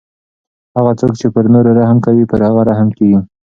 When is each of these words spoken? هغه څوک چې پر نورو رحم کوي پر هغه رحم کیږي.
هغه 0.77 0.91
څوک 0.99 1.13
چې 1.19 1.27
پر 1.35 1.45
نورو 1.53 1.69
رحم 1.79 1.97
کوي 2.05 2.23
پر 2.31 2.39
هغه 2.47 2.61
رحم 2.69 2.89
کیږي. 2.97 3.19